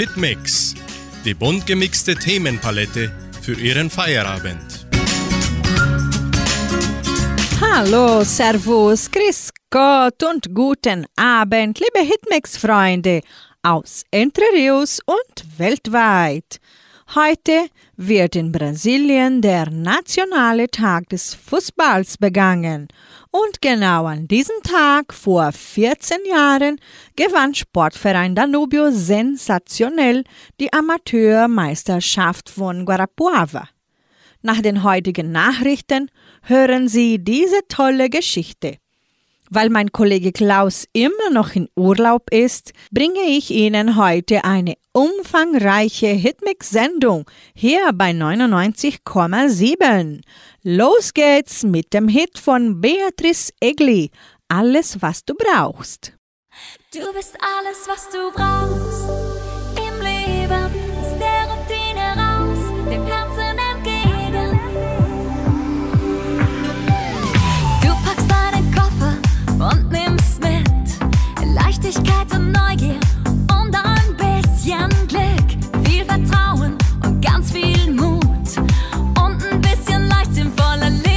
[0.00, 0.74] Hitmix,
[1.26, 3.12] die bunt gemixte Themenpalette
[3.42, 4.86] für Ihren Feierabend.
[7.60, 13.20] Hallo, Servus, Grüß Gott und guten Abend, liebe Hitmix-Freunde
[13.62, 16.60] aus Entre Rios und weltweit.
[17.14, 17.66] Heute
[17.98, 22.88] wird in Brasilien der nationale Tag des Fußballs begangen.
[23.32, 26.80] Und genau an diesem Tag vor 14 Jahren
[27.14, 30.24] gewann Sportverein Danubio sensationell
[30.58, 33.68] die Amateurmeisterschaft von Guarapuava.
[34.42, 36.10] Nach den heutigen Nachrichten
[36.42, 38.78] hören Sie diese tolle Geschichte.
[39.52, 46.06] Weil mein Kollege Klaus immer noch in Urlaub ist, bringe ich Ihnen heute eine umfangreiche
[46.06, 50.20] Hitmix-Sendung hier bei 99,7.
[50.62, 54.12] Los geht's mit dem Hit von Beatrice Egli.
[54.46, 56.12] Alles, was du brauchst.
[56.92, 59.29] Du bist alles, was du brauchst
[71.92, 78.22] Und ein bisschen Glück, viel Vertrauen und ganz viel Mut
[79.20, 81.09] und ein bisschen Leichtsinn voller Lebenslust.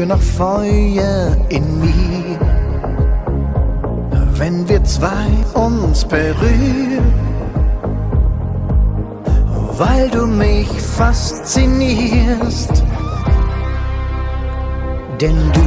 [0.00, 2.38] Spür noch Feuer in mir,
[4.38, 7.12] wenn wir zwei uns berühren,
[9.76, 12.82] weil du mich faszinierst,
[15.20, 15.60] denn du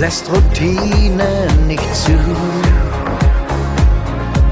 [0.00, 2.18] lässt Routine nicht zu,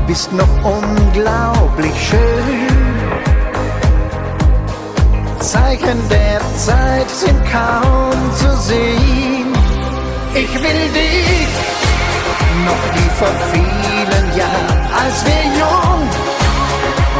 [0.06, 2.91] bist noch unglaublich schön.
[5.52, 9.52] Zeichen der Zeit sind kaum zu sehen.
[10.32, 11.48] Ich will dich
[12.64, 16.02] noch wie vor vielen Jahren, als wir jung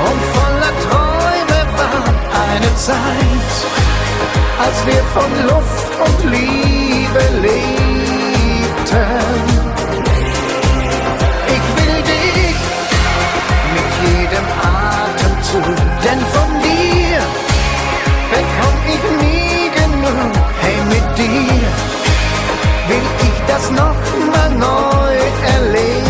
[0.08, 2.16] und voller Träume waren.
[2.48, 3.52] Eine Zeit,
[4.64, 7.82] als wir von Luft und Liebe lebten.
[11.56, 12.56] Ich will dich
[13.76, 16.41] mit jedem Atemzug, denn von
[21.16, 21.92] dir
[22.88, 24.00] will ich das noch
[24.32, 25.16] mal neu
[25.54, 26.02] erleben.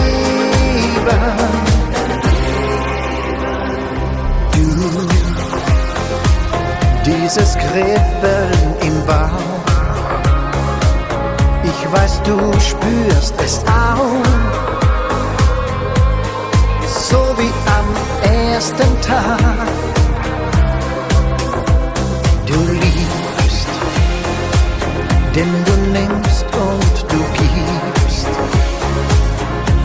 [4.52, 5.08] Du,
[7.04, 9.64] dieses Kribbeln im Bauch,
[11.64, 14.22] ich weiß, du spürst es auch,
[17.08, 17.88] so wie am
[18.52, 20.01] ersten Tag
[25.34, 28.26] denn du nimmst und du gibst,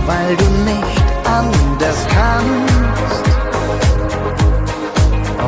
[0.05, 2.77] weil du nicht anders kannst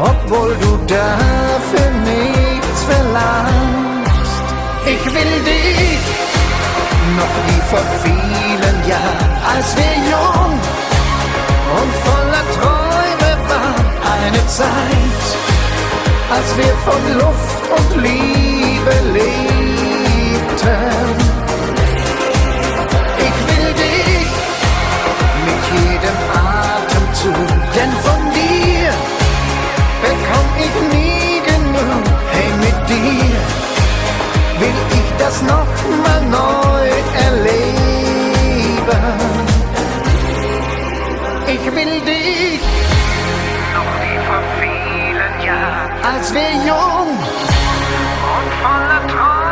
[0.01, 4.43] obwohl du dafür nichts verlangst.
[4.85, 5.99] Ich will dich
[7.17, 10.53] noch wie vor vielen Jahren, als wir jung
[11.79, 13.87] und voller Träume waren.
[14.23, 15.23] Eine Zeit,
[16.31, 19.58] als wir von Luft und Liebe
[20.63, 21.15] lebten.
[23.27, 24.29] Ich will dich
[25.47, 28.91] mit jedem Atemzug, denn von dir
[30.05, 32.03] bekomm ich nie genug.
[32.31, 33.39] Hey, mit dir
[34.59, 35.73] will ich das noch
[36.05, 36.89] mal neu
[37.25, 37.59] erleben.
[41.47, 42.61] Ich will dich
[43.73, 47.09] noch wie vor vielen Jahren, als wir jung
[48.35, 49.48] und voller Träume.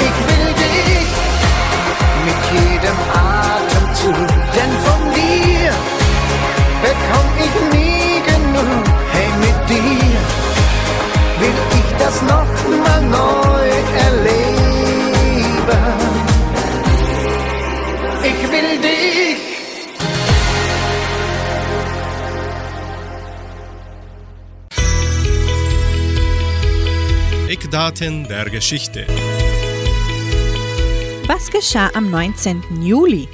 [0.00, 1.06] Ich will dich
[2.26, 4.26] mit jedem Atemzug,
[4.56, 5.72] denn von dir
[6.82, 8.84] bekomm ich nie genug.
[9.12, 10.18] Hey, mit dir
[11.38, 12.52] will ich das noch
[12.84, 13.68] mal neu
[14.04, 14.51] erleben.
[27.62, 29.06] Eckdaten der Geschichte.
[31.28, 32.82] Was geschah am 19.
[32.82, 33.28] Juli?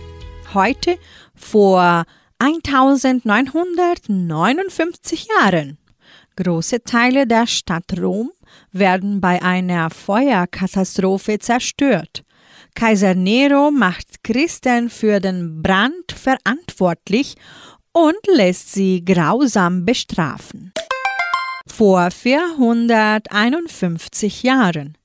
[0.53, 0.99] Heute
[1.35, 2.05] vor
[2.39, 5.79] 1959 Jahren.
[6.37, 8.31] Große Teile der Stadt Rom
[8.71, 12.23] werden bei einer Feuerkatastrophe zerstört.
[12.75, 17.35] Kaiser Nero macht Christen für den Brand verantwortlich
[17.93, 20.75] und lässt sie grausam bestrafen.
[21.69, 24.99] Vor 451 Jahren.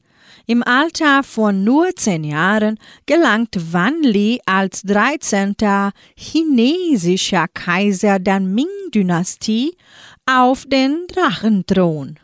[0.46, 5.56] Im Alter von nur zehn Jahren gelangt Wan Li als 13.
[6.16, 9.78] chinesischer Kaiser der Ming-Dynastie
[10.26, 12.20] auf den Drachenthron.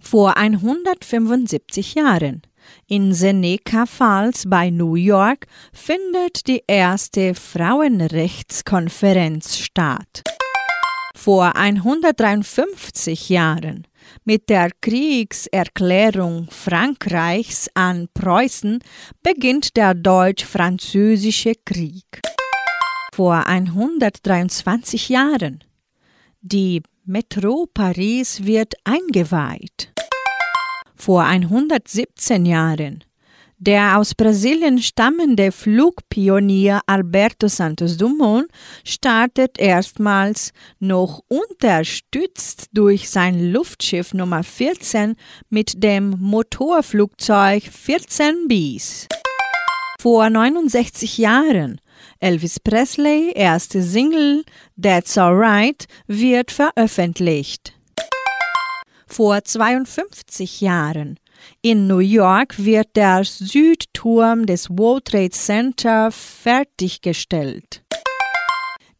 [0.00, 2.42] Vor 175 Jahren.
[2.88, 10.24] In Seneca Falls bei New York findet die erste Frauenrechtskonferenz statt.
[11.26, 13.88] Vor 153 Jahren.
[14.24, 18.78] Mit der Kriegserklärung Frankreichs an Preußen
[19.24, 22.22] beginnt der Deutsch-Französische Krieg.
[23.12, 25.64] Vor 123 Jahren.
[26.42, 29.92] Die Metro Paris wird eingeweiht.
[30.94, 33.02] Vor 117 Jahren.
[33.58, 38.48] Der aus Brasilien stammende Flugpionier Alberto Santos Dumont
[38.84, 45.16] startet erstmals noch unterstützt durch sein Luftschiff Nummer 14
[45.48, 49.06] mit dem Motorflugzeug 14 Bis.
[50.00, 51.80] Vor 69 Jahren
[52.20, 54.44] Elvis Presley erste Single
[54.80, 57.72] That's Alright wird veröffentlicht.
[59.06, 61.18] Vor 52 Jahren
[61.62, 67.82] in New York wird der Südturm des World Trade Center fertiggestellt.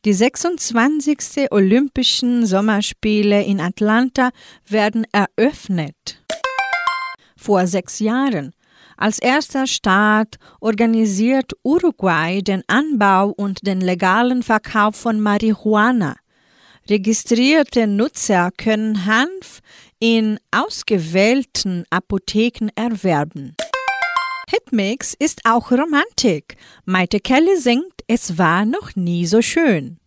[0.04, 1.50] Die 26.
[1.50, 4.30] Olympischen Sommerspiele in Atlanta
[4.68, 6.22] werden eröffnet.
[7.36, 8.52] Vor sechs Jahren.
[8.96, 16.16] Als erster Staat organisiert Uruguay den Anbau und den legalen Verkauf von Marihuana.
[16.88, 19.60] Registrierte Nutzer können Hanf
[19.98, 23.56] in ausgewählten Apotheken erwerben.
[24.48, 26.56] Hitmix ist auch Romantik.
[26.84, 29.98] Maite Kelly singt Es war noch nie so schön.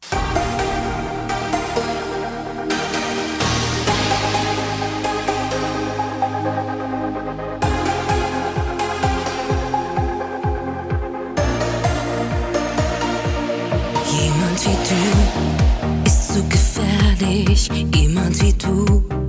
[14.12, 17.70] Jemand wie du ist so gefährlich.
[17.94, 19.29] Jemand wie du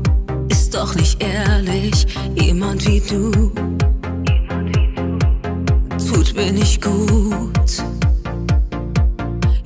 [0.80, 2.06] doch nicht ehrlich,
[2.36, 3.30] jemand wie du
[6.08, 7.70] tut mir nicht gut.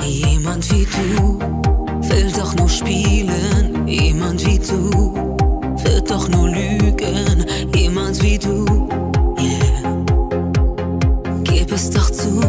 [0.05, 1.39] Jemand wie du
[2.09, 4.91] will doch nur spielen, jemand wie du
[5.85, 8.89] wird doch nur lügen, jemand wie du.
[11.45, 12.41] Gib es doch zu.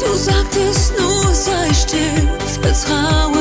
[0.00, 2.28] Du sagtest nur, sei still,
[2.62, 3.31] vertraue.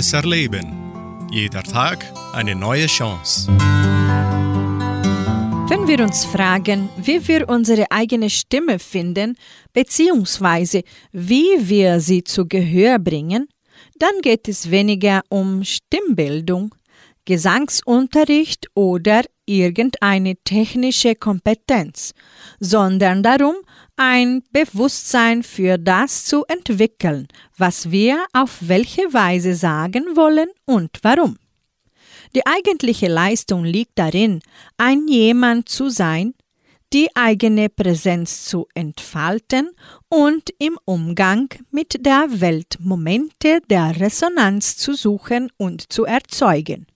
[0.00, 1.28] besser leben.
[1.30, 1.98] Jeder Tag
[2.32, 3.48] eine neue Chance.
[5.68, 9.36] Wenn wir uns fragen, wie wir unsere eigene Stimme finden,
[9.74, 13.48] beziehungsweise wie wir sie zu Gehör bringen,
[13.98, 16.74] dann geht es weniger um Stimmbildung,
[17.26, 22.12] Gesangsunterricht oder irgendeine technische Kompetenz,
[22.58, 23.56] sondern darum,
[24.02, 27.28] ein Bewusstsein für das zu entwickeln,
[27.58, 31.36] was wir auf welche Weise sagen wollen und warum.
[32.34, 34.40] Die eigentliche Leistung liegt darin,
[34.78, 36.32] ein jemand zu sein,
[36.94, 39.70] die eigene Präsenz zu entfalten
[40.08, 46.86] und im Umgang mit der Welt Momente der Resonanz zu suchen und zu erzeugen.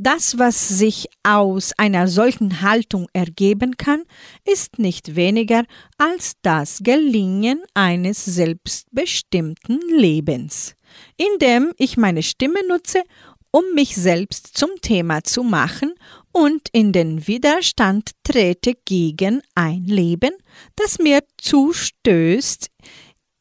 [0.00, 4.04] Das, was sich aus einer solchen Haltung ergeben kann,
[4.44, 5.64] ist nicht weniger
[5.96, 10.76] als das Gelingen eines selbstbestimmten Lebens,
[11.16, 13.02] indem ich meine Stimme nutze,
[13.50, 15.94] um mich selbst zum Thema zu machen
[16.30, 20.30] und in den Widerstand trete gegen ein Leben,
[20.76, 22.68] das mir zustößt,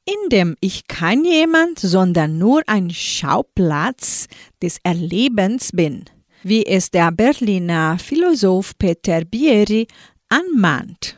[0.05, 4.25] in dem ich kein jemand, sondern nur ein Schauplatz
[4.59, 6.05] des Erlebens bin
[6.43, 9.87] wie es der Berliner Philosoph Peter Bieri
[10.29, 11.17] anmahnt.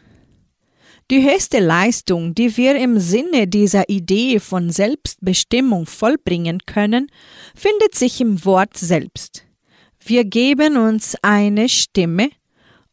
[1.11, 7.07] Die höchste Leistung, die wir im Sinne dieser Idee von Selbstbestimmung vollbringen können,
[7.55, 9.43] findet sich im Wort selbst.
[10.05, 12.29] Wir geben uns eine Stimme,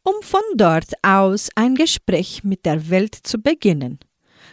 [0.02, 3.98] um von dort aus ein Gespräch mit der Welt zu beginnen.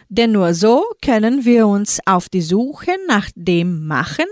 [0.08, 4.26] Denn nur so können wir uns auf die Suche nach dem machen,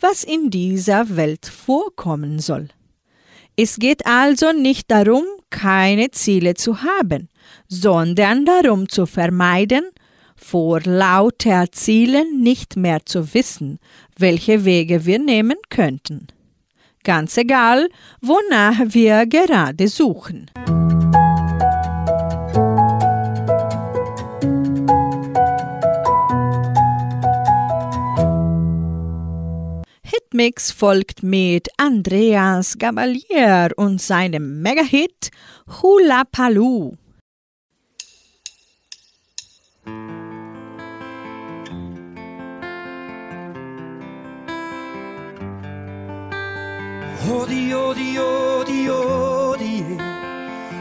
[0.00, 2.68] was in dieser Welt vorkommen soll.
[3.58, 7.30] Es geht also nicht darum, keine Ziele zu haben,
[7.68, 9.84] sondern darum zu vermeiden,
[10.36, 13.78] vor lauter Zielen nicht mehr zu wissen,
[14.18, 16.26] welche Wege wir nehmen könnten.
[17.02, 17.88] Ganz egal,
[18.20, 20.50] wonach wir gerade suchen.
[30.26, 35.30] Hitmix folgt mit Andreas Gabalier und seinem Megahit
[35.80, 36.96] Hula Paloo.
[47.30, 49.84] Odi, odi, odi, odi,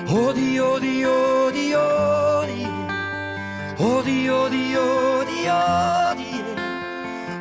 [0.10, 2.66] odi, odi, odi, odi,
[3.78, 6.35] odi, odi, odi, odi.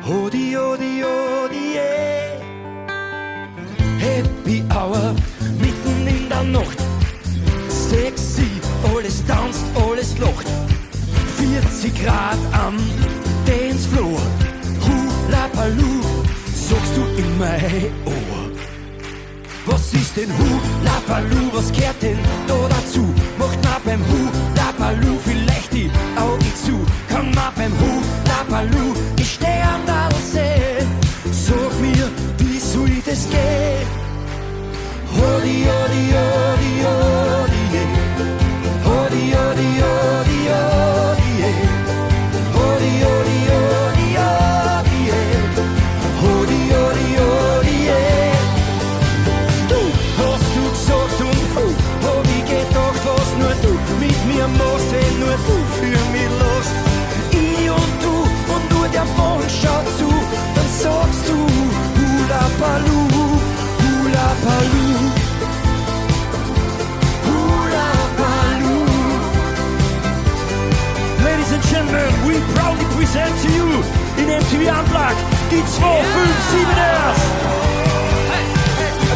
[0.07, 2.39] Odi, odi, odi, yeah.
[3.97, 5.15] Happy Hour,
[5.59, 6.77] mitten in der Nacht.
[7.69, 8.51] Sexy,
[8.83, 10.45] alles tanzt, alles lacht.
[11.37, 12.77] 40 Grad am
[13.47, 14.21] Dancefloor.
[14.85, 16.01] Hula Paloo,
[16.53, 18.51] sagst du in mein Ohr.
[19.65, 23.11] Was ist denn Hula Paloo, was gehört denn da dazu?
[23.39, 26.85] Macht man beim Hula Paloo vielleicht die Augen zu?
[27.09, 29.54] Kann man beim Hula Paloo, ich steh
[75.55, 77.55] die 2, 5, 7 erst.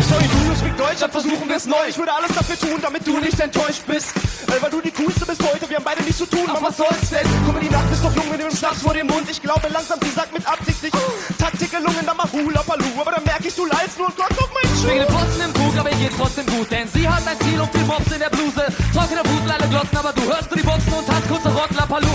[0.08, 1.86] Sorry, du sprichst Deutsch, Deutschland versuchen wir es neu.
[1.88, 4.14] Ich würde alles dafür tun, damit du nicht enttäuscht bist.
[4.48, 6.78] Weil weil du die coolste bist heute, wir haben beide nichts zu tun, aber was
[6.78, 7.28] soll's denn?
[7.46, 9.30] Guck mal, die Nacht, ist doch jung, wir nehmen Schnaps vor dem Mund.
[9.30, 10.96] Ich glaube langsam, sie sagt mit Absicht nicht.
[11.38, 12.96] Taktik gelungen, dann mach Hula Paloo.
[13.00, 14.88] Aber dann merk ich, du leidest nur und Gott auf meinen Schuh.
[14.88, 16.72] Wegen dem Potzen im Bug, aber ihr geht's trotzdem gut.
[16.72, 18.64] Denn sie hat ein Ziel und viel Bobs in der Bluse.
[18.96, 22.09] Trockene Busen, alle glotzen, aber du hörst nur die Boxen und hast kurze Rottler Paloo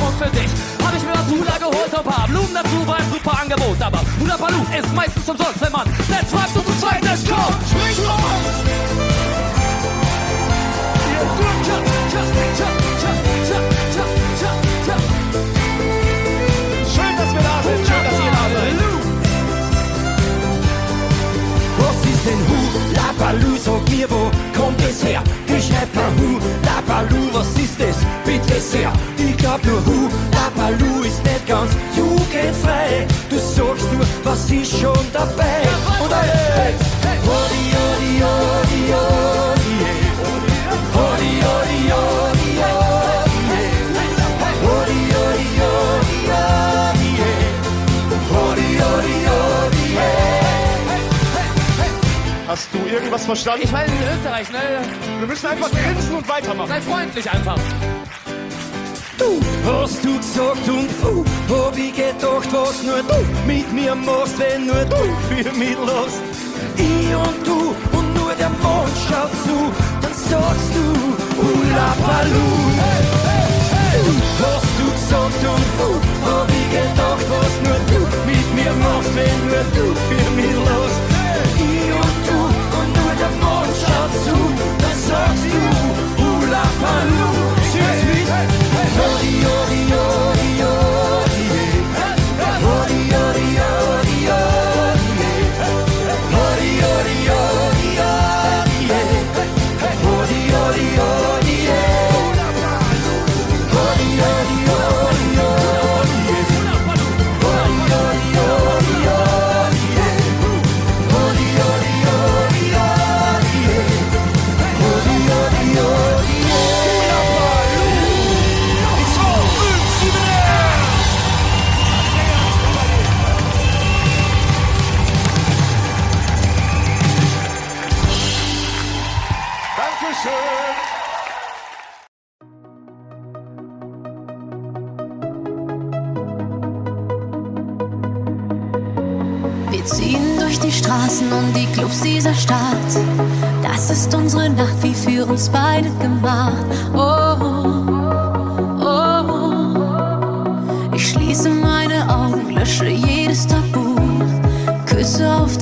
[1.99, 5.73] ein paar Blumen dazu, war ein super Angebot, aber Hula Paloo ist meistens umsonst, wenn
[5.73, 7.55] man der treibt und zu zweit ist, komm!
[7.69, 8.75] Spring los!
[11.15, 11.21] Tja,
[11.65, 11.79] tja,
[12.11, 12.23] tja,
[12.57, 13.11] tja,
[13.47, 13.59] tja,
[13.93, 14.05] tja,
[14.39, 14.51] tja,
[14.85, 14.97] tja.
[16.95, 18.77] Schön, dass wir da sind, schön, dass ihr da seid.
[21.79, 23.57] Was ist denn Hula Baloo?
[23.65, 24.23] Sag mir, wo
[24.59, 25.23] kommt es her?
[25.47, 27.29] Wie schreibt man Hula Baloo?
[27.33, 27.97] Was ist es?
[28.25, 28.93] Bitte sehr.
[29.17, 30.34] Ich glaub nur Hula
[34.35, 35.63] was ist schon dabei?
[36.03, 36.45] Und alle!
[38.17, 38.45] Yeah.
[52.47, 53.63] Hast du irgendwas verstanden?
[53.65, 54.59] Ich meine, in Österreich, ne?
[55.19, 56.69] Wir müssen einfach grinsen und weitermachen.
[56.69, 57.59] Sei freundlich einfach.
[59.17, 64.39] Du hast du gesagt und uh, hab ich gedacht, was nur du mit mir machst,
[64.39, 66.21] wenn nur du für mich lachst.
[66.77, 69.59] Ich und du und nur der Mond schaut zu,
[70.03, 70.87] dann sagst du
[71.47, 72.49] Ula Palu.
[73.95, 79.15] Du hast du gesagt und uh, hab ich gedacht, was nur du mit mir machst,
[79.15, 81.01] wenn nur du für mich lachst.
[81.57, 82.41] Ich und du
[82.79, 84.39] und nur der Mond schaut zu,
[84.83, 87.55] dann sagst du Ula Palu.
[87.71, 88.64] Tschüss mit
[88.97, 89.94] holy, holy.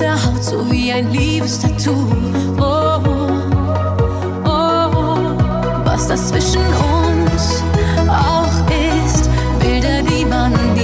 [0.03, 2.05] Der Haut, so wie ein Liebestattoo.
[2.59, 2.99] Oh,
[4.43, 5.17] oh, oh.
[5.85, 7.63] Was das zwischen uns
[8.09, 8.57] auch
[9.05, 10.82] ist, Bilder, die man nie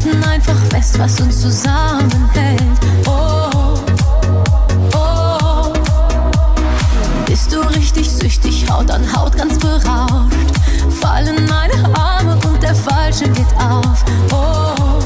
[0.00, 2.62] Halten einfach fest, was uns zusammenhält.
[3.06, 3.74] Oh,
[4.94, 5.72] oh.
[7.26, 10.32] Bist du richtig süchtig, Haut an Haut ganz berauscht.
[11.00, 14.04] Fallen meine Arme und der Fallschirm geht auf.
[14.32, 15.00] Oh,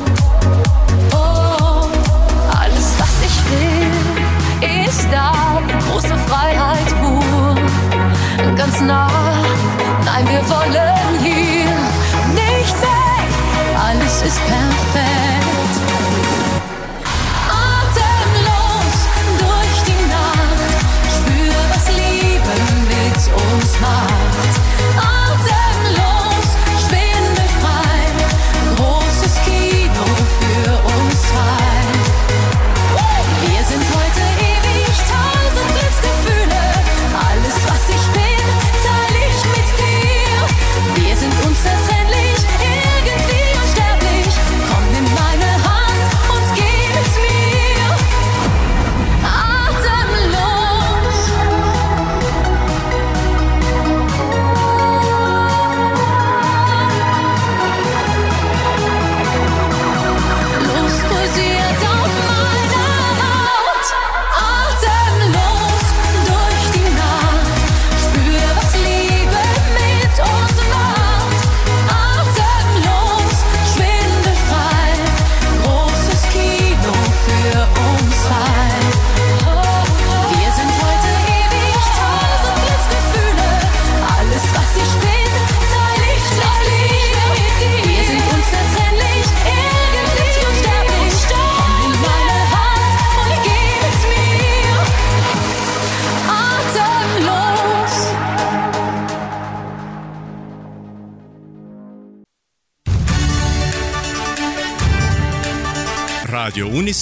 [1.13, 1.89] oh,
[2.51, 5.61] alles was ich will, ist da.
[5.91, 7.57] Große Freiheit pur,
[8.57, 9.11] ganz nah.
[10.05, 11.65] Nein, wir wollen hier
[12.35, 13.77] nicht weg.
[13.77, 14.74] Alles ist perfekt.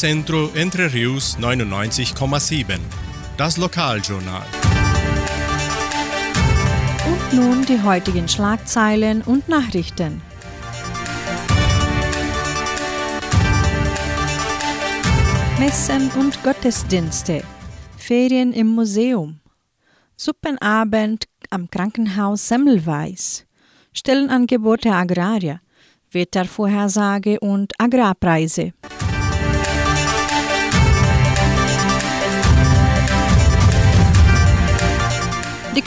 [0.02, 2.80] Unicentro Entre Rius 99,7.
[3.36, 4.42] Das Lokaljournal.
[7.06, 10.20] Und nun die heutigen Schlagzeilen und Nachrichten.
[15.60, 17.44] Messen und Gottesdienste.
[17.96, 19.38] Ferien im Museum.
[20.16, 23.46] Suppenabend am Krankenhaus Semmelweis.
[23.92, 25.60] Stellenangebote Agraria.
[26.10, 28.72] Wettervorhersage und Agrarpreise.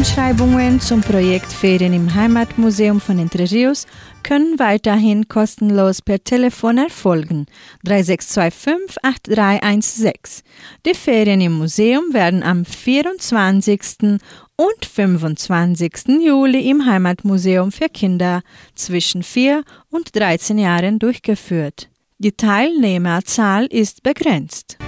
[0.00, 3.86] Einschreibungen zum Projekt Ferien im Heimatmuseum von Entre Rios
[4.22, 7.44] können weiterhin kostenlos per Telefon erfolgen
[7.84, 10.42] 3625 8316.
[10.86, 14.18] Die Ferien im Museum werden am 24.
[14.56, 15.92] und 25.
[16.24, 18.40] Juli im Heimatmuseum für Kinder
[18.74, 21.90] zwischen 4 und 13 Jahren durchgeführt.
[22.16, 24.78] Die Teilnehmerzahl ist begrenzt.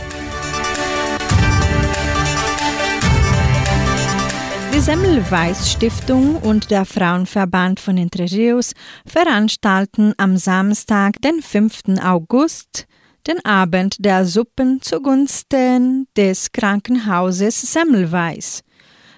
[4.82, 8.72] Die Semmelweis Stiftung und der Frauenverband von Entre Rios
[9.06, 12.00] veranstalten am Samstag, den 5.
[12.02, 12.88] August,
[13.28, 18.64] den Abend der Suppen zugunsten des Krankenhauses Semmelweis.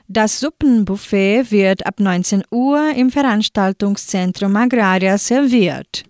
[0.07, 6.05] Das Suppenbuffet wird ab 19 Uhr im Veranstaltungszentrum Agraria serviert.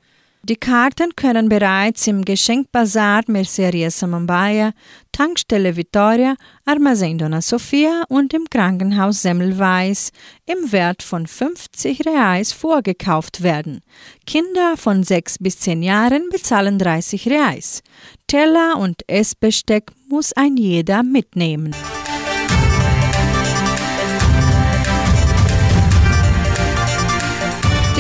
[0.46, 4.74] Die Karten können bereits im Geschenkbazar Merceria Samambaia,
[5.10, 6.34] Tankstelle Vittoria,
[6.66, 10.12] Armazém Dona Sofia und im Krankenhaus Semmelweis
[10.44, 13.80] im Wert von 50 Reais vorgekauft werden.
[14.26, 17.82] Kinder von 6 bis 10 Jahren bezahlen 30 Reais.
[18.26, 21.74] Teller und Essbesteck muss ein jeder mitnehmen.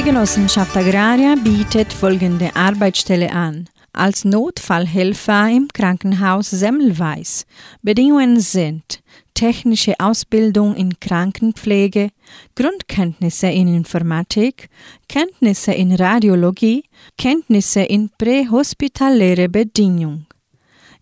[0.04, 3.70] Genossenschaft Agraria bietet folgende Arbeitsstelle an.
[3.94, 7.46] Als Notfallhelfer im Krankenhaus Semmelweis.
[7.80, 9.00] Bedingungen sind
[9.32, 12.10] technische Ausbildung in Krankenpflege,
[12.54, 14.68] Grundkenntnisse in Informatik,
[15.08, 16.84] Kenntnisse in Radiologie,
[17.16, 20.26] Kenntnisse in prähospitaläre Bedienung.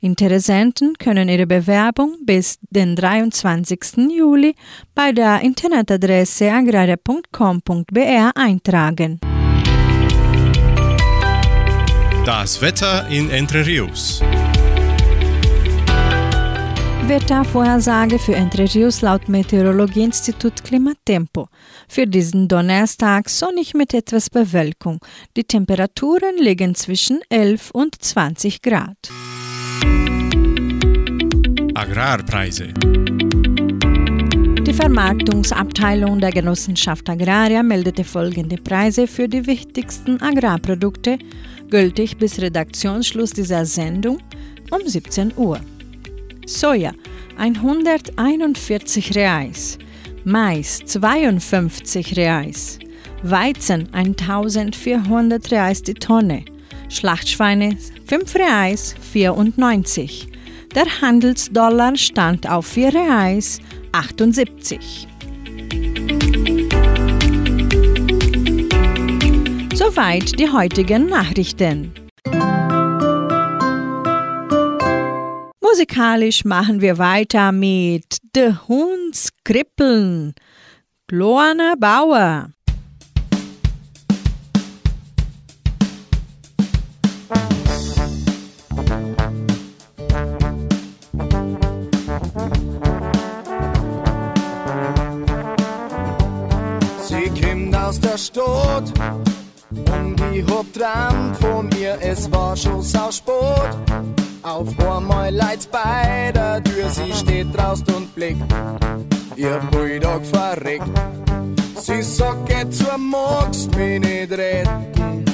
[0.02, 4.10] Interessenten können ihre Bewerbung bis den 23.
[4.10, 4.56] Juli
[4.96, 9.20] bei der Internetadresse agraria.com.br eintragen.
[12.26, 14.20] Das Wetter in Entre Rios.
[17.06, 21.46] Wettervorhersage für Entre Rios laut Meteorologieinstitut Klimatempo.
[21.86, 24.98] Für diesen Donnerstag sonnig mit etwas Bewölkung.
[25.36, 29.12] Die Temperaturen liegen zwischen 11 und 20 Grad.
[31.74, 32.68] Agrarpreise.
[34.66, 41.18] Die Vermarktungsabteilung der Genossenschaft Agraria meldete folgende Preise für die wichtigsten Agrarprodukte,
[41.68, 44.18] gültig bis Redaktionsschluss dieser Sendung
[44.70, 45.60] um 17 Uhr.
[46.46, 46.92] Soja
[47.36, 49.78] 141 Reais,
[50.24, 52.78] Mais 52 Reais,
[53.22, 56.44] Weizen 1400 Reais die Tonne,
[56.92, 57.76] Schlachtschweine
[58.06, 60.28] 5 Reais 94.
[60.74, 63.60] Der Handelsdollar stand auf 4 Reais
[63.92, 65.08] 78.
[69.74, 71.92] Soweit die heutigen Nachrichten.
[75.60, 80.34] Musikalisch machen wir weiter mit De Hunds Krippeln.
[81.08, 82.50] Gloane Bauer.
[100.72, 103.76] Dran von ihr, es war schon sau spät.
[104.42, 108.42] Auf einmal leid's bei der Tür, sie steht draußen und blickt.
[109.36, 110.90] Ihr Bulldog verreckt.
[111.80, 115.24] Sie sagt, geh zur magst mich nicht retten.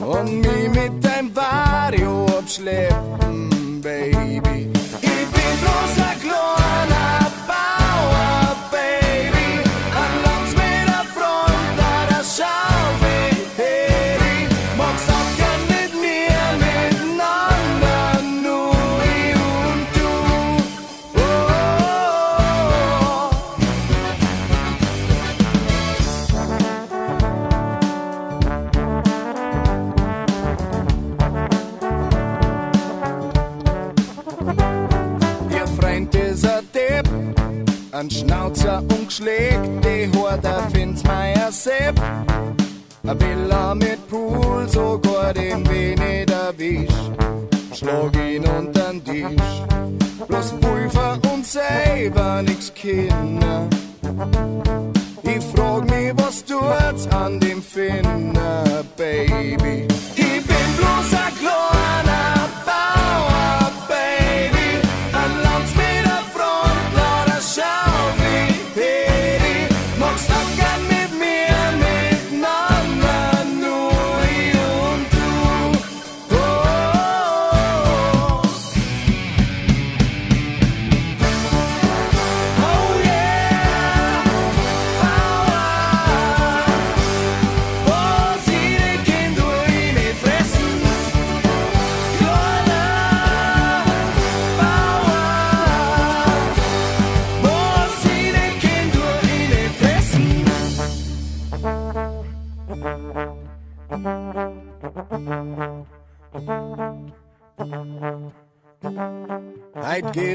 [0.00, 4.63] Und mich mit deinem Vario abschleppen, Baby.
[38.04, 41.98] Ein Schnauzer umgeschlägt, die hat der Finzmeier Sepp.
[43.02, 46.92] Eine Villa mit Pool, sogar den wenig erwisch.
[47.72, 50.28] Schlag ihn untern Tisch.
[50.28, 53.66] Bloß Pulver und selber nix Kinder.
[55.22, 59.88] Ich frag mich, was tut's an dem Finner, Baby?
[60.14, 61.73] Ich bin bloß ein kleiner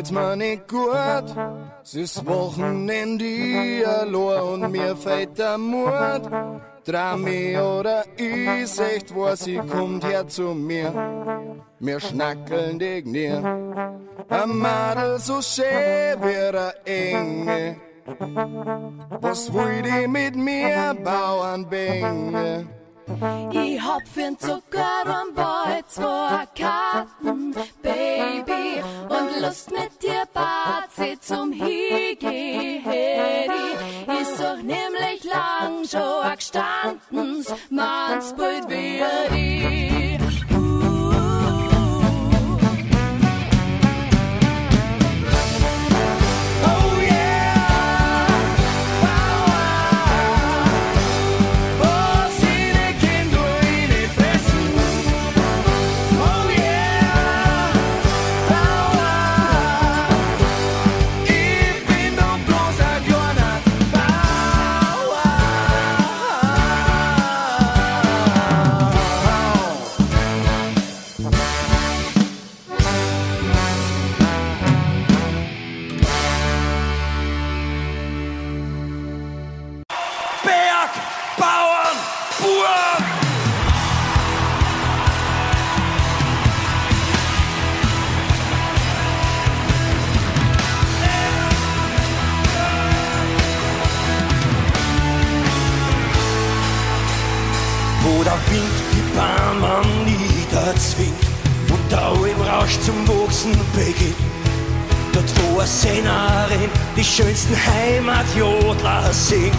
[0.09, 1.35] geht's mir nicht gut,
[1.83, 6.29] es ist Wochenende, allein und mir fällt der Mut.
[6.85, 10.91] Drami oder ich, echt was, sie kommt her zu mir.
[11.79, 13.29] Wir schnackeln dich nie.
[14.29, 17.75] Ein Madel so schön wie der Engel.
[19.21, 22.67] Was will die mit mir, Bauernbänge?
[23.51, 31.51] Ich hab für'n Zucker und Boy zwei Karten, Baby, und Lust mit dir Bazi zum
[31.51, 32.83] Higi
[34.07, 39.01] Ich such nämlich lang schon gestanden, man's Bild wie
[39.35, 39.98] ich.
[100.69, 101.23] Niederzwingt
[101.69, 104.15] und da im Rausch zum Wuchsen beginnt.
[105.13, 109.53] Dort wo eine Sängerin die schönsten Heimatjodler singt.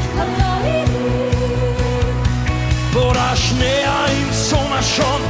[2.92, 3.84] Wo der Schnee
[4.22, 5.22] im Sommer schon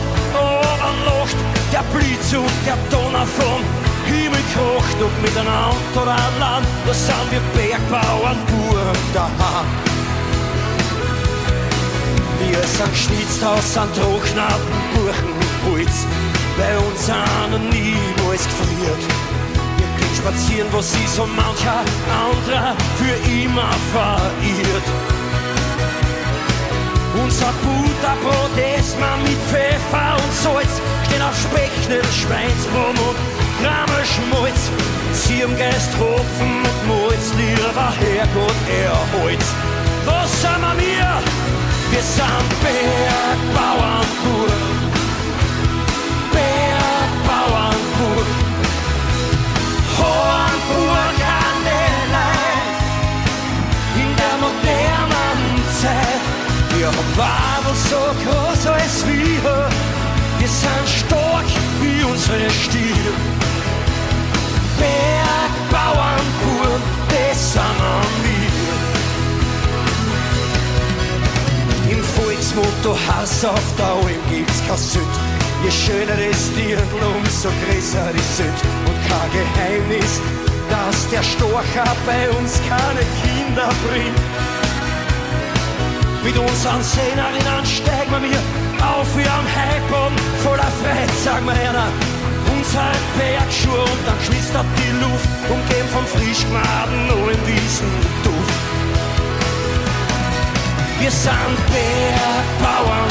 [1.07, 1.37] Locht,
[1.73, 3.63] der Blitz und der Donner vom
[4.05, 8.81] Himmel kocht und miteinander oder an Land, da sind wir Bergbauern pur
[9.15, 9.67] daheim.
[12.41, 16.07] Wir sind geschnitzt aus einem trockneten Buchenholz,
[16.59, 19.03] bei uns sind niemals gefriert.
[19.77, 24.87] Wir gehen spazieren, wo sie so mancher anderer für immer verirrt.
[27.23, 33.17] Unser Butterbrot essen wir mit Pfeffer und Salz, stehen auf Speckschnitt, Schweinsbraten und
[33.65, 34.71] Rammelschmalz.
[35.13, 39.45] Sie im Geist Hopfen und Malz, lieber Herrgott, erholz.
[40.07, 41.23] Was sind wir?
[41.91, 44.11] Wir sind Bergbauern
[57.21, 59.69] Wabel so groß als wir.
[60.39, 61.45] Wir sind stark
[61.83, 63.13] wie unsere Stiere.
[64.79, 66.71] Bergbauern pur,
[67.11, 67.81] das sind
[68.25, 68.53] wir.
[71.93, 75.40] Im Volksmotto Hass auf Dauer gibt's kein Sünd.
[75.63, 78.61] Je schöner das Dirndl, umso größer die Sünd.
[78.89, 80.21] Und kein Geheimnis,
[80.71, 84.21] dass der Storcher bei uns keine Kinder bringt.
[86.25, 88.43] Mit unseren Sängerinnen steigen wir mir
[88.81, 90.13] auf wie am Hypon
[90.45, 91.89] voller Freiheit, sagen wir einer.
[92.57, 98.61] Unser Bergschuhe und dann knistert die Luft, umgeben vom frisch gemachten neuen Wiesenduft.
[101.01, 103.11] Wir sind Bergbauern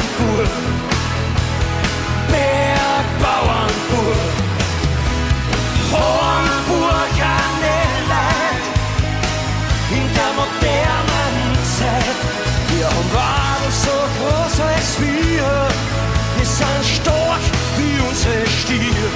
[3.24, 4.20] Bauernburg.
[5.92, 8.64] Hornburg an der Leid,
[9.98, 12.20] in der modernen Zeit.
[12.72, 15.68] Wir haben Wagen so groß als wir,
[16.38, 17.44] wir sind stark
[17.78, 19.10] wie unsere Stier.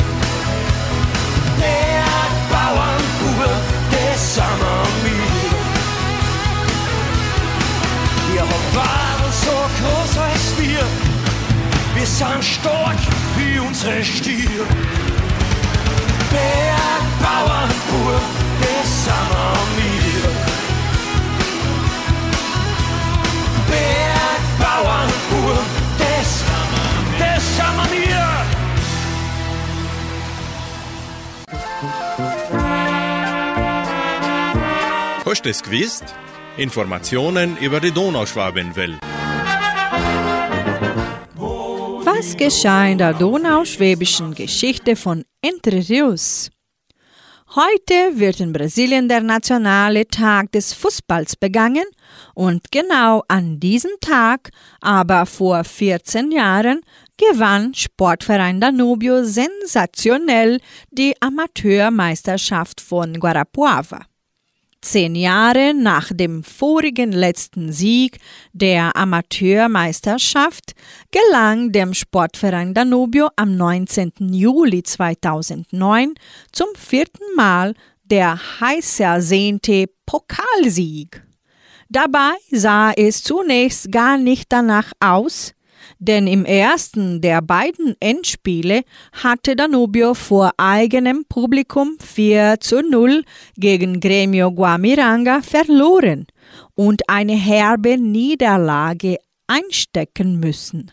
[1.60, 2.13] Der
[16.30, 18.22] Bergbauernbur,
[18.62, 20.30] das sind wir.
[23.68, 25.58] Bergbauernbur,
[25.98, 26.30] das,
[27.18, 28.24] das sind wir.
[35.26, 36.16] Hast du es gewusst?
[36.58, 39.00] Informationen über die Donauschwabenwelle.
[42.24, 46.50] Was geschah in der donauschwäbischen Geschichte von Entre Rios?
[47.54, 51.84] Heute wird in Brasilien der nationale Tag des Fußballs begangen
[52.34, 56.80] und genau an diesem Tag, aber vor 14 Jahren,
[57.18, 60.62] gewann Sportverein Danubio sensationell
[60.92, 64.00] die Amateurmeisterschaft von Guarapuava.
[64.84, 68.20] Zehn Jahre nach dem vorigen letzten Sieg
[68.52, 70.76] der Amateurmeisterschaft
[71.10, 74.12] gelang dem Sportverein Danubio am 19.
[74.34, 76.16] Juli 2009
[76.52, 81.24] zum vierten Mal der heiß ersehnte Pokalsieg.
[81.88, 85.54] Dabei sah es zunächst gar nicht danach aus,
[86.00, 93.24] denn im ersten der beiden Endspiele hatte Danubio vor eigenem Publikum 4 zu 0
[93.56, 96.28] gegen Gremio Guamiranga verloren
[96.76, 99.18] und eine herbe Niederlage
[99.48, 100.92] einstecken müssen.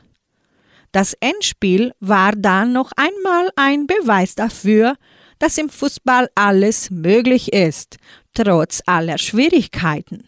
[0.93, 4.97] Das Endspiel war dann noch einmal ein Beweis dafür,
[5.39, 7.97] dass im Fußball alles möglich ist,
[8.35, 10.25] trotz aller Schwierigkeiten.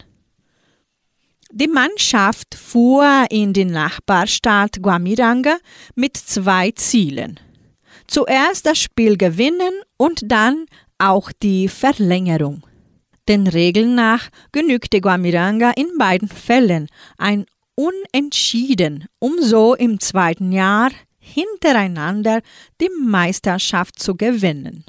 [1.55, 5.57] Die Mannschaft fuhr in die Nachbarstadt Guamiranga
[5.93, 7.39] mit zwei Zielen.
[8.07, 10.65] Zuerst das Spiel gewinnen und dann
[10.97, 12.63] auch die Verlängerung.
[13.29, 16.87] Den Regeln nach genügte Guamiranga in beiden Fällen
[17.19, 17.45] ein
[17.75, 20.89] Unentschieden, um so im zweiten Jahr
[21.19, 22.41] hintereinander
[22.81, 24.85] die Meisterschaft zu gewinnen.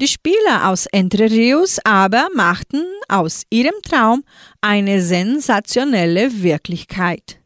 [0.00, 4.22] Die Spieler aus Entre Rios aber machten aus ihrem Traum
[4.60, 7.40] eine sensationelle Wirklichkeit.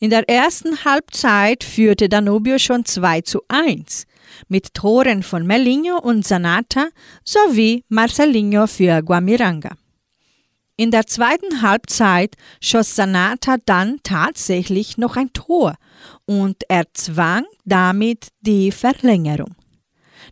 [0.00, 4.04] In der ersten Halbzeit führte Danubio schon 2 zu 1
[4.48, 6.88] mit Toren von Melinho und Sanata
[7.24, 9.70] sowie Marcelinho für Guamiranga.
[10.76, 15.74] In der zweiten Halbzeit schoss Sanata dann tatsächlich noch ein Tor
[16.24, 19.56] und erzwang damit die Verlängerung.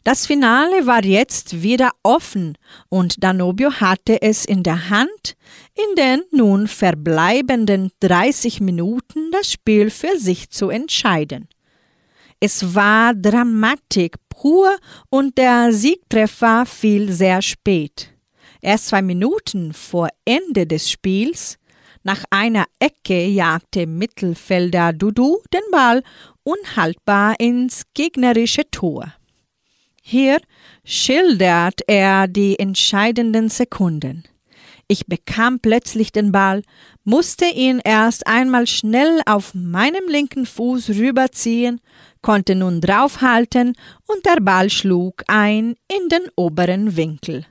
[0.07, 2.57] Das Finale war jetzt wieder offen
[2.89, 5.35] und Danubio hatte es in der Hand,
[5.75, 11.49] in den nun verbleibenden 30 Minuten das Spiel für sich zu entscheiden.
[12.39, 14.77] Es war Dramatik pur
[15.11, 18.13] und der Siegtreffer fiel sehr spät.
[18.61, 21.59] Erst zwei Minuten vor Ende des Spiels,
[22.05, 26.05] nach einer Ecke jagte Mittelfelder Dudu den Ball
[26.45, 29.16] unhaltbar ins gegnerische Tor.
[30.09, 30.39] Hier
[30.85, 34.23] schildert er die entscheidenden Sekunden.
[34.87, 36.63] Ich bekam plötzlich den Ball,
[37.03, 41.81] musste ihn erst einmal schnell auf meinem linken Fuß rüberziehen,
[42.23, 43.75] konnte nun draufhalten
[44.07, 47.45] und der Ball schlug ein in den oberen Winkel.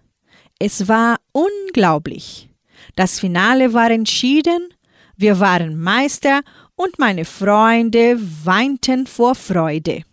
[0.57, 2.47] Es war unglaublich.
[2.95, 4.69] Das Finale war entschieden,
[5.17, 6.39] wir waren Meister
[6.77, 10.03] und meine Freunde weinten vor Freude.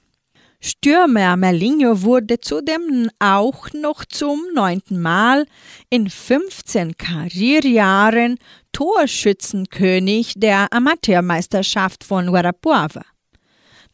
[0.65, 5.45] Stürmer Merlinho wurde zudem auch noch zum neunten Mal
[5.91, 8.39] in 15 Karrierejahren
[8.71, 13.03] Torschützenkönig der Amateurmeisterschaft von Guarapuava.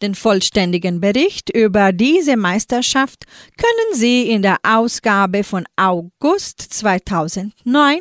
[0.02, 3.24] Den vollständigen Bericht über diese Meisterschaft
[3.56, 8.00] können Sie in der Ausgabe von August 2009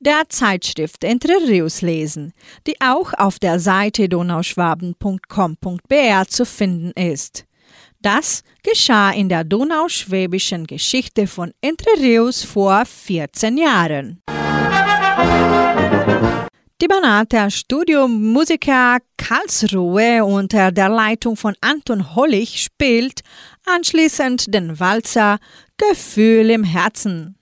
[0.00, 2.32] der Zeitschrift Entre Rios lesen,
[2.66, 7.45] die auch auf der Seite donauschwaben.com.br zu finden ist.
[8.06, 14.22] Das geschah in der donauschwäbischen Geschichte von Entre Rios vor 14 Jahren.
[16.80, 23.22] Die Banater Studio Musiker Karlsruhe unter der Leitung von Anton Hollig spielt
[23.64, 25.38] anschließend den Walzer
[25.76, 27.35] Gefühl im Herzen.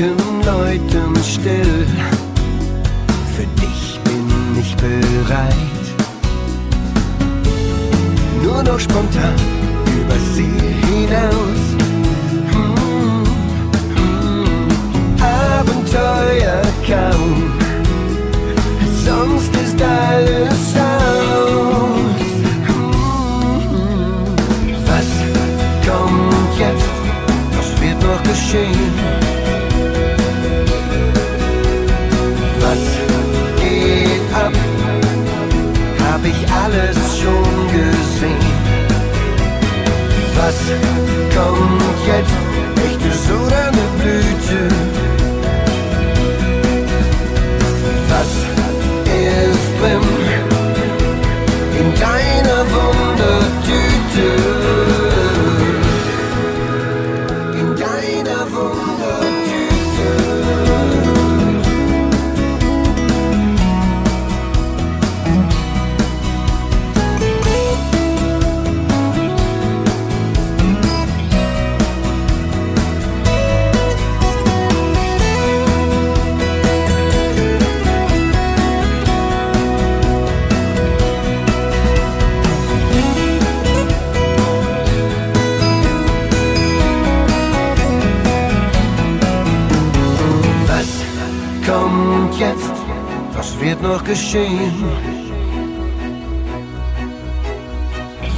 [0.00, 1.86] Glocken läuten still,
[3.36, 5.86] für dich bin ich bereit
[8.42, 9.34] nur noch spontan
[10.00, 11.62] übers Ziel hinaus.
[12.50, 13.24] Hm,
[13.96, 14.66] hm,
[15.20, 17.52] Abenteuer kaum,
[19.04, 22.30] sonst ist alles aus.
[22.68, 22.94] Hm,
[24.86, 25.10] Was
[25.86, 26.88] kommt jetzt?
[27.54, 29.19] Was wird noch geschehen?
[36.20, 38.36] Hab ich alles schon gesehen.
[40.36, 40.58] Was
[41.34, 42.36] kommt jetzt?
[42.84, 44.79] Echtes oder eine Blüte?
[93.90, 94.72] Noch geschehen?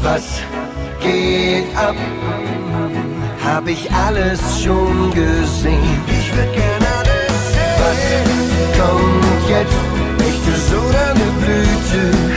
[0.03, 0.27] Was
[1.01, 1.97] geht ab?
[3.45, 6.01] Hab ich alles schon gesehen?
[6.19, 7.83] Ich würd gern alles sehen.
[7.83, 8.03] Was
[8.79, 9.81] kommt jetzt?
[10.29, 12.32] Echtes oder eine Blüte?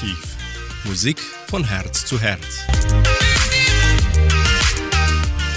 [0.00, 0.36] Musikarchiv.
[0.84, 2.60] Musik von Herz zu Herz.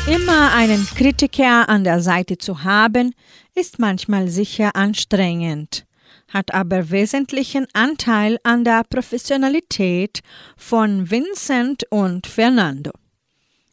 [0.08, 3.14] Immer einen Kritiker an der Seite zu haben,
[3.56, 5.86] ist manchmal sicher anstrengend,
[6.28, 10.20] hat aber wesentlichen Anteil an der Professionalität
[10.58, 12.92] von Vincent und Fernando.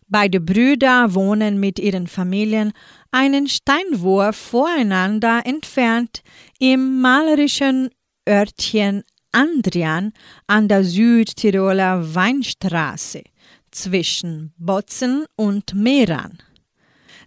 [0.07, 2.73] Beide Brüder wohnen mit ihren Familien
[3.11, 6.23] einen Steinwurf voreinander entfernt
[6.59, 7.91] im malerischen
[8.29, 9.03] Örtchen
[9.33, 10.12] Andrian
[10.47, 13.22] an der Südtiroler Weinstraße
[13.70, 16.39] zwischen Botzen und Meran.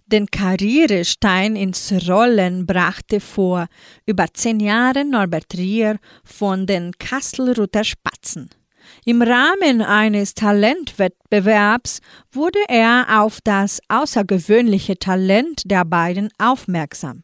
[0.06, 3.68] Den Karrierestein ins Rollen brachte vor
[4.04, 8.50] über zehn Jahren Norbert Rier von den Kastelruther Spatzen.
[9.06, 12.00] Im Rahmen eines Talentwettbewerbs
[12.32, 17.22] wurde er auf das außergewöhnliche Talent der beiden aufmerksam.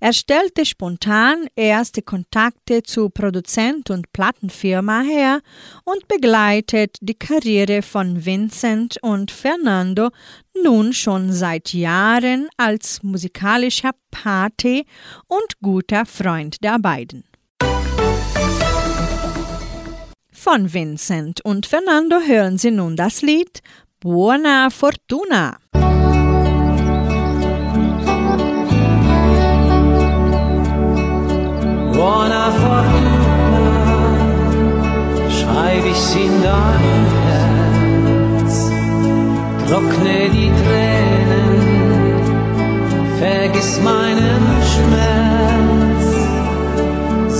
[0.00, 5.40] Er stellte spontan erste Kontakte zu Produzent und Plattenfirma her
[5.84, 10.10] und begleitet die Karriere von Vincent und Fernando
[10.62, 14.84] nun schon seit Jahren als musikalischer Pate
[15.26, 17.24] und guter Freund der beiden.
[20.30, 23.62] Von Vincent und Fernando hören Sie nun das Lied
[24.00, 25.56] Buona Fortuna.
[31.94, 33.16] Buona Fortuna,
[35.36, 38.54] schreib ich's in dein Herz,
[39.66, 41.52] trockne die Tränen,
[43.18, 44.42] vergiss meinen
[44.72, 46.04] Schmerz,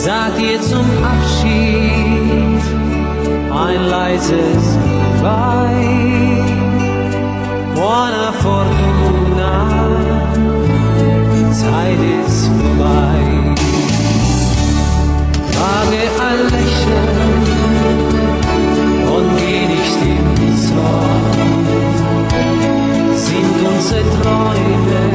[0.05, 2.65] sag dir zum Abschied
[3.51, 4.79] ein leises
[5.25, 5.64] Goodbye.
[23.85, 25.14] Sind unsere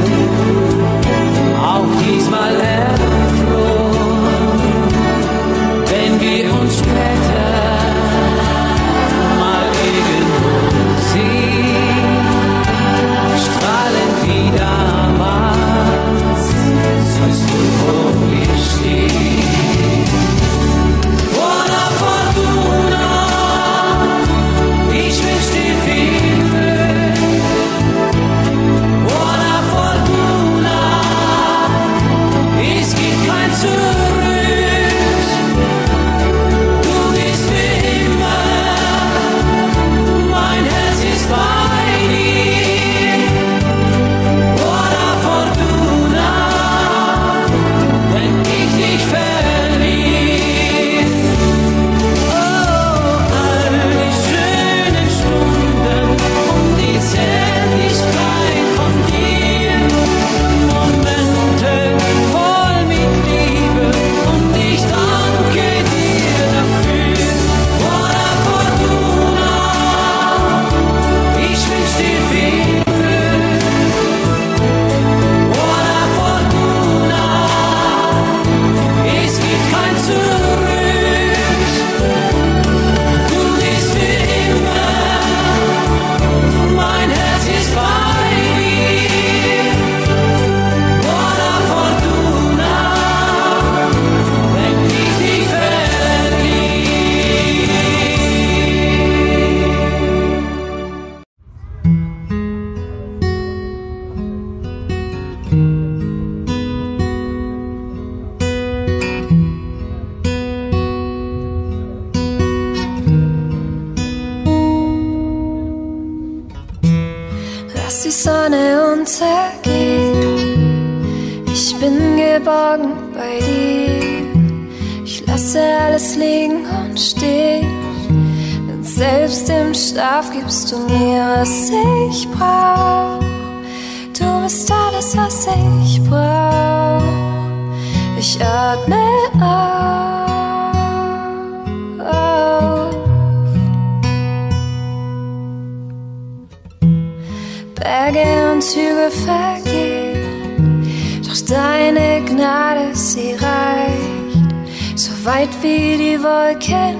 [156.20, 156.96] Playboy Cap.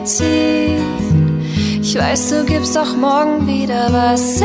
[1.83, 4.41] Ich weiß, du gibst auch morgen wieder, was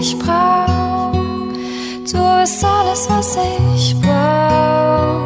[0.00, 1.12] ich brauch.
[1.12, 3.36] Du bist alles, was
[3.74, 5.20] ich brauch.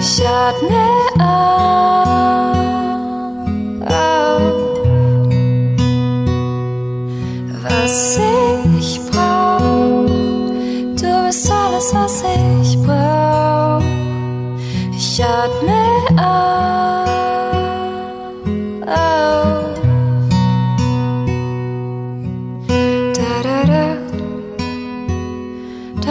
[0.00, 2.59] Ich atme auf.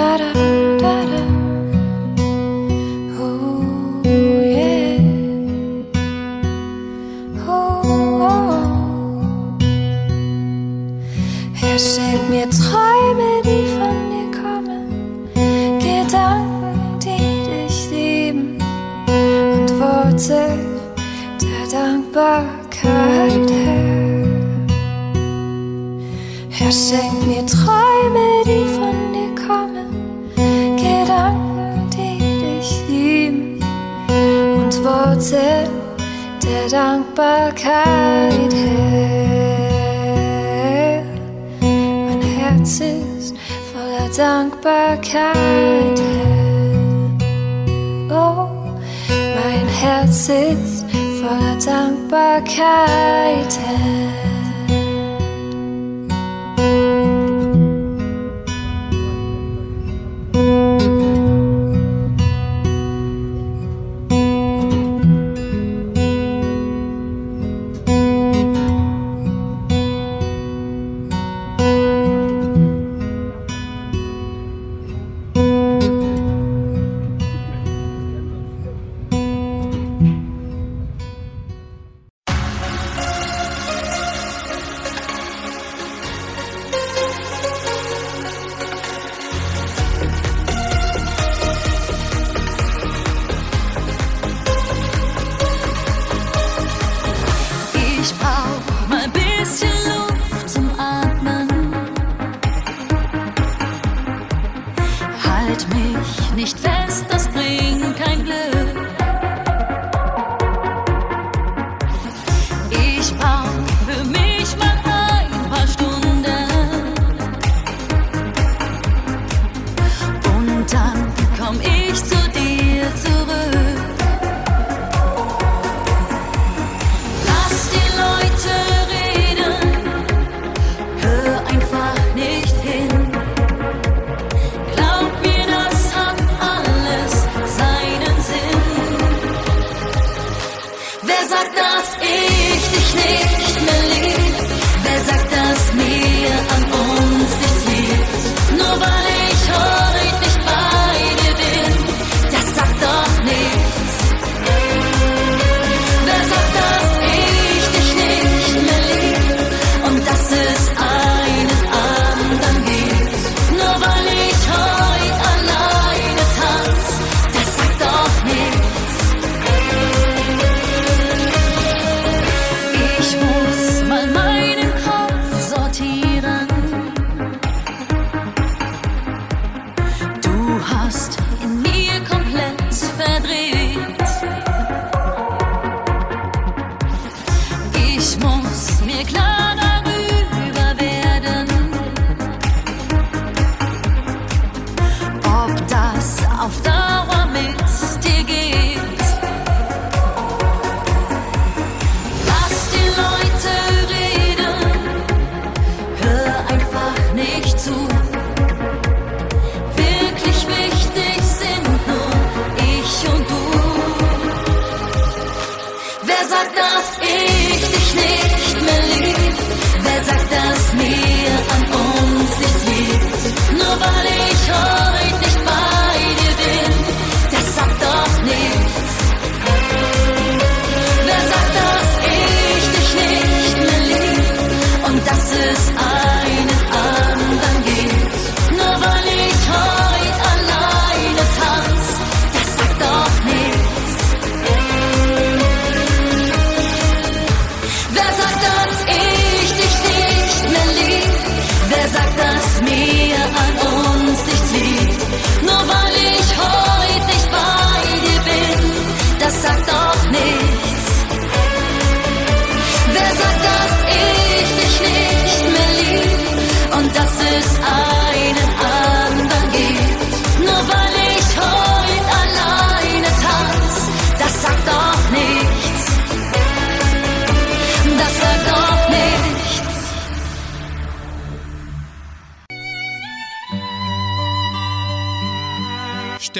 [0.09, 1.18] 따라라라.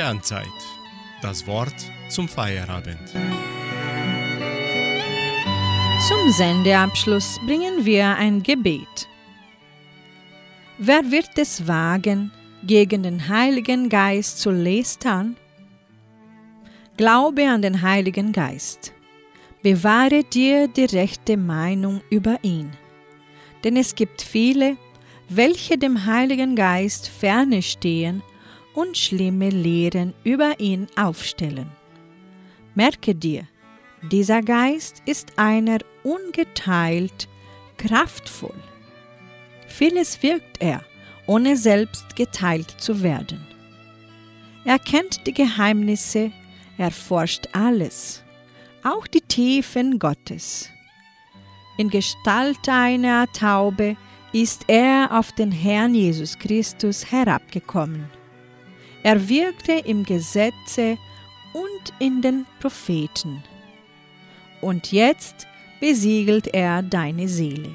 [0.10, 0.48] Sternzeit.
[1.22, 1.76] Das Wort
[2.10, 2.98] zum Feierabend.
[6.08, 9.08] Zum Sendeabschluss bringen wir ein Gebet.
[10.80, 12.32] Wer wird es wagen,
[12.64, 15.38] gegen den Heiligen Geist zu lästern?
[16.98, 18.92] Glaube an den Heiligen Geist.
[19.62, 22.72] Bewahre dir die rechte Meinung über ihn.
[23.64, 24.76] Denn es gibt viele,
[25.28, 28.24] welche dem Heiligen Geist ferne stehen
[28.80, 31.70] und schlimme Lehren über ihn aufstellen.
[32.76, 33.46] Merke dir,
[34.10, 37.28] dieser Geist ist einer ungeteilt
[37.76, 38.56] kraftvoll.
[39.68, 40.82] Vieles wirkt er,
[41.28, 43.46] ohne selbst geteilt zu werden.
[44.64, 46.32] Er kennt die Geheimnisse,
[46.78, 48.24] er forscht alles,
[48.84, 50.70] auch die Tiefen Gottes.
[51.78, 53.98] In Gestalt einer Taube
[54.32, 58.19] ist er auf den Herrn Jesus Christus herabgekommen.
[59.04, 60.98] Er wirkte im Gesetze
[61.54, 63.44] und in den Propheten.
[64.62, 65.48] Und jetzt
[65.80, 67.70] besiegelt er deine Seele.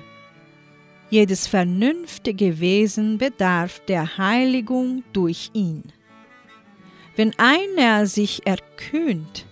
[1.10, 5.84] Jedes vernünftige Wesen bedarf der Heiligung durch ihn.
[7.16, 9.46] Wenn einer sich erkühnt,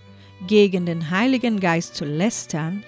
[0.47, 2.83] gegen den Heiligen Geist zu lästern,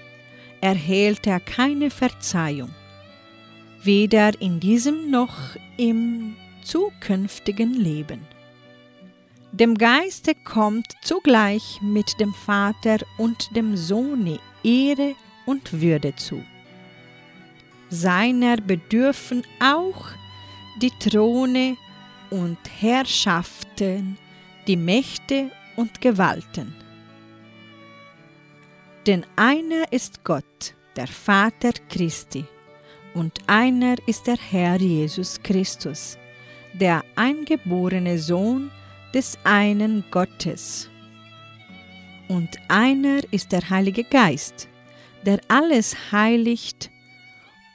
[0.61, 2.69] erhält er keine Verzeihung,
[3.81, 8.34] weder in diesem noch im zukünftigen Leben.
[9.59, 16.43] Dem Geiste kommt zugleich mit dem Vater und dem Sohne Ehre und Würde zu.
[17.89, 20.07] Seiner bedürfen auch
[20.81, 21.77] die Throne
[22.31, 24.17] und Herrschaften,
[24.67, 26.75] die Mächte und Gewalten.
[29.07, 32.43] Denn einer ist Gott, der Vater Christi,
[33.13, 36.17] und einer ist der Herr Jesus Christus,
[36.73, 38.69] der eingeborene Sohn
[39.15, 40.89] des einen Gottes.
[42.27, 44.67] Und einer ist der Heilige Geist,
[45.25, 46.91] der alles heiligt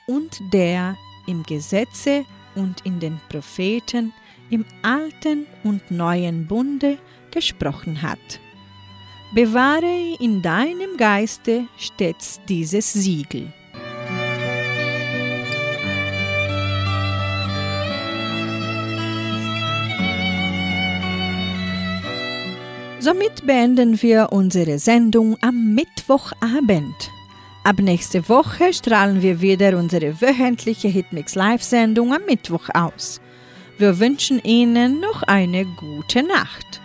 [0.07, 2.25] und der im Gesetze
[2.55, 4.13] und in den Propheten
[4.51, 6.99] im alten und neuen Bunde
[7.31, 8.41] gesprochen hat.
[9.33, 13.53] Bewahre in deinem Geiste stets dieses Siegel.
[23.03, 27.11] Somit beenden wir unsere Sendung am Mittwochabend.
[27.65, 33.23] Ab nächste Woche strahlen wir wieder unsere wöchentliche Hitmix Live-Sendung am Mittwoch aus.
[33.79, 36.80] Wir wünschen Ihnen noch eine gute Nacht.